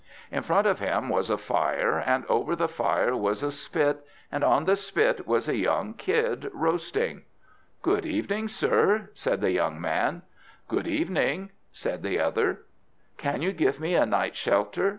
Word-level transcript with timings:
In 0.31 0.41
front 0.41 0.65
of 0.65 0.79
him 0.79 1.09
was 1.09 1.29
a 1.29 1.37
fire, 1.37 1.99
and 1.99 2.25
over 2.25 2.55
the 2.55 2.67
fire 2.67 3.15
was 3.15 3.43
a 3.43 3.51
spit, 3.51 4.03
and 4.31 4.43
on 4.43 4.65
the 4.65 4.75
spit 4.75 5.27
was 5.27 5.47
a 5.47 5.55
young 5.55 5.93
kid 5.93 6.49
roasting. 6.55 7.21
"Good 7.83 8.03
evening, 8.07 8.47
sir," 8.47 9.11
said 9.13 9.41
the 9.41 9.51
young 9.51 9.79
man. 9.79 10.23
"Good 10.67 10.87
evening," 10.87 11.51
said 11.71 12.01
the 12.01 12.19
other. 12.19 12.61
"Can 13.17 13.43
you 13.43 13.51
give 13.51 13.79
me 13.79 13.93
a 13.93 14.07
night's 14.07 14.39
shelter?" 14.39 14.89